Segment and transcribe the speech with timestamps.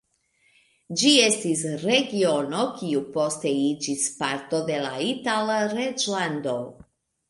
[1.01, 6.63] Ĝi estis regiono, kiu poste iĝis parto de la Itala reĝlando.